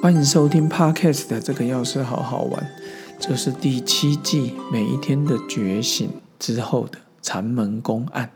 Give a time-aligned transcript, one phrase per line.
[0.00, 2.70] 欢迎收听 Podcast 的这个钥匙好好玩，
[3.18, 8.30] 这是第七季每一天的觉醒之后的禅门公案，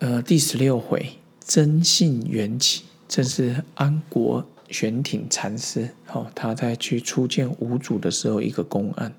[0.00, 9.12] 呃，第十六回真性缘起，这是安国玄挺禅师哦，他在去初见五祖的时候一个公案，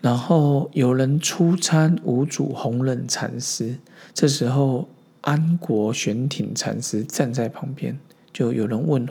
[0.00, 3.74] 然后有人出参五祖弘忍禅师，
[4.14, 4.88] 这时候
[5.22, 7.98] 安国玄挺禅师站在旁边，
[8.32, 9.08] 就有人问。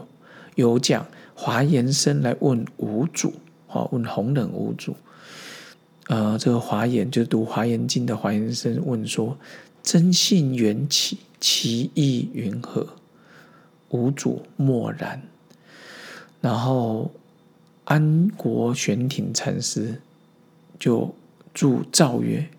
[0.56, 3.34] 有讲华严生来问五祖，
[3.68, 4.96] 好问弘忍五祖。
[6.08, 9.38] 呃，这个华严就读华严经的华严生问说：
[9.84, 12.88] 真性缘起，其意云何？
[13.90, 15.22] 五祖默然。
[16.42, 17.12] 然后
[17.84, 20.02] 安国玄挺禅师
[20.80, 21.14] 就
[21.54, 22.50] 祝诏曰：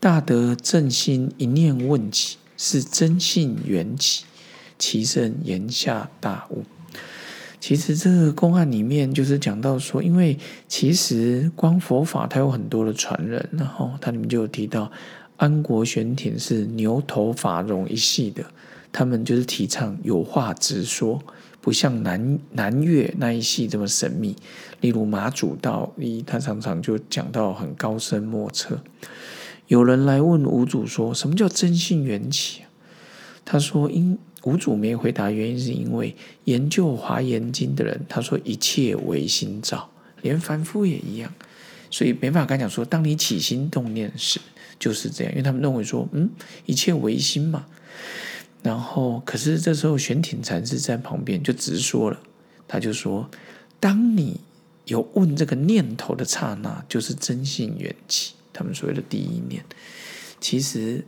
[0.00, 4.24] 大德正心一念问起，是真性缘起，
[4.78, 6.64] 其圣言下大悟。
[7.60, 14.90] 其实这个公案里面就是讲到说，因为其实光佛法它有很多的传人，然后它里面就有提到
[15.36, 18.42] 安国玄挺是牛头法融一系的，
[18.90, 21.22] 他们就是提倡有话直说，
[21.60, 24.34] 不像南南岳那一系这么神秘。
[24.80, 28.80] 例如马祖道一，他常常就讲到很高深莫测。
[29.66, 32.62] 有人来问五祖说：“什么叫真性缘起？”
[33.44, 39.90] 他说：“因。”五祖没回答，原因是因为研究《华严经》的人，他说一切唯心造，
[40.22, 41.30] 连凡夫也一样，
[41.90, 44.40] 所以没办法跟讲说，当你起心动念时
[44.78, 46.30] 就是这样，因为他们认为说，嗯，
[46.64, 47.66] 一切唯心嘛。
[48.62, 52.18] 然后，可是这时候玄挺禅师在旁边就直说了，
[52.66, 53.30] 他就说，
[53.78, 54.40] 当你
[54.86, 59.62] 有问这个念头的刹那，就是真性缘起，他们所谓的第一念，
[60.40, 61.04] 其实。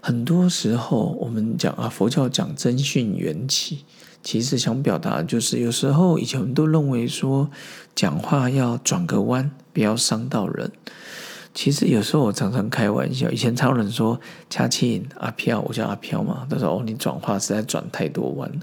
[0.00, 3.84] 很多时候，我们讲啊，佛教讲真训缘起，
[4.22, 7.50] 其实想表达就是，有时候以前我们都认为说，
[7.94, 10.70] 讲话要转个弯，不要伤到人。
[11.54, 18.60] 其实有时候我常常开玩笑，以前常有人说嘉庆阿飘，我叫阿飘嘛，他说哦，你转话实在转太多弯了，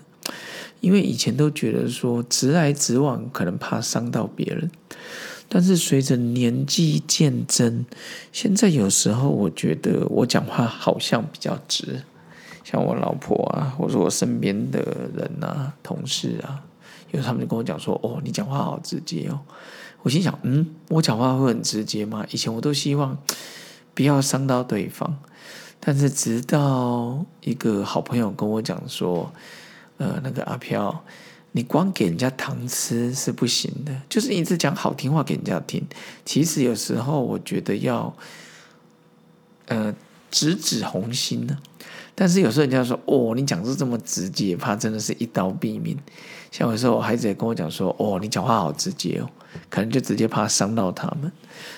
[0.79, 4.71] 因为以前都觉得说直来直往，可能怕伤到别人。
[5.47, 7.85] 但是随着年纪渐增，
[8.31, 12.01] 现在有时候我觉得我讲话好像比较直，
[12.63, 14.79] 像我老婆啊，或者我身边的
[15.15, 16.63] 人啊、同事啊，
[17.11, 19.39] 有他们就跟我讲说：“哦，你讲话好直接哦。”
[20.01, 22.25] 我心想：“嗯，我讲话会很直接吗？
[22.31, 23.17] 以前我都希望
[23.93, 25.15] 不要伤到对方，
[25.79, 29.31] 但是直到一个好朋友跟我讲说
[29.97, 31.03] ：‘呃，那个阿飘。’”
[31.55, 35.81] 你光给人家糖吃是不行的，就是一直讲好听话给人家听。
[36.25, 38.13] 其实有时候我觉得要，
[39.67, 39.95] 呃，
[40.29, 41.57] 直指红心呢。
[42.13, 45.97] 但是有时候人家说：“哦，你讲是这么直接，怕真的是一刀毙命。”
[46.51, 49.29] 像有时候我孩子也跟我讲说：“哦，你讲话好直接哦，
[49.69, 51.31] 可能就直接怕伤到他们。”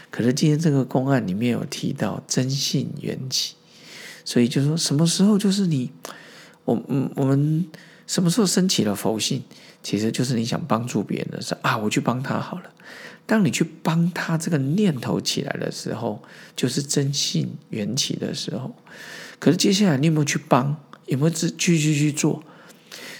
[0.09, 3.53] 可是今天这个公案里面有提到真性缘起，
[4.25, 5.91] 所以就说什么时候就是你，
[6.65, 7.67] 我嗯我们。
[8.07, 9.43] 什么时候升起了佛性？
[9.83, 12.63] 其实就是你想帮助别人的时候啊，我去帮他好了。
[13.25, 16.23] 当你去帮他这个念头起来的时候，
[16.55, 18.73] 就是真性缘起的时候。
[19.37, 20.75] 可是接下来你有没有去帮？
[21.05, 22.41] 有没有继继续去做？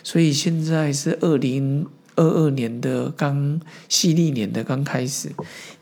[0.03, 5.30] 所以现在是二零二二年的刚细历年的刚开始。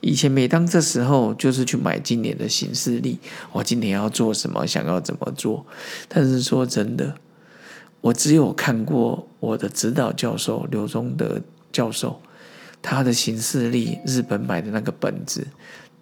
[0.02, 3.20] 以前每当这时候，就是去买今年的行事历，
[3.52, 5.66] 我今年要做什么，想要怎么做。
[6.08, 7.16] 但是说真的。
[8.06, 12.22] 我只有看过我的指导教授刘忠德教授，
[12.80, 15.48] 他的行事历，日本买的那个本子，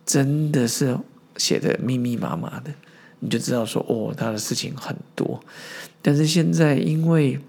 [0.06, 0.98] 真的是
[1.38, 2.74] 写的密密麻麻的，
[3.20, 5.40] 你就知道说哦，他的事情很多。
[6.02, 7.40] 但是现在，因为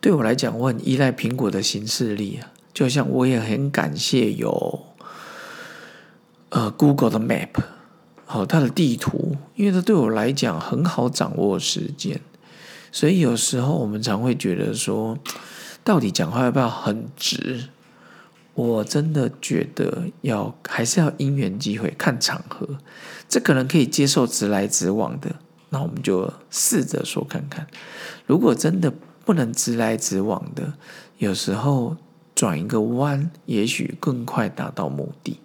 [0.00, 4.86] 对我来讲，我很依赖苹果的行事历啊，就像我也很感谢有
[6.48, 7.50] 呃 Google 的 Map，
[8.24, 12.18] 好，它的地图，因为它对我来讲很好掌握时间。
[12.94, 15.18] 所以有时候我们常会觉得说，
[15.82, 17.70] 到底讲话要不要很直？
[18.54, 22.78] 我真的觉得要还是要因缘机会看场合。
[23.28, 25.34] 这可能可以接受直来直往的，
[25.70, 27.66] 那我们就试着说看看。
[28.26, 28.92] 如果真的
[29.24, 30.74] 不能直来直往的，
[31.18, 31.96] 有时候
[32.32, 35.40] 转一个弯，也许更快达到目的。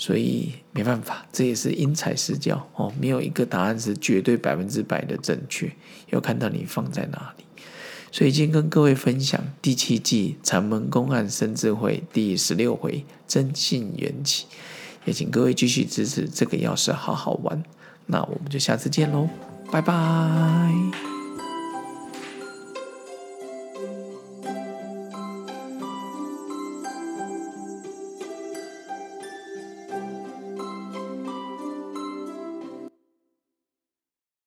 [0.00, 5.70] 所以没办法，这也是因材施教哦，没有一个答案是绝对百分之百的正确，
[6.08, 7.44] 要看到你放在哪里。
[8.10, 14.46] 所以今天跟各位分享第七季禅门公案生智慧第十六回真性缘起，
[15.04, 17.62] 也请各位继续支持这个钥匙好好玩。
[18.06, 19.28] 那我们就下次见喽，
[19.70, 21.09] 拜拜。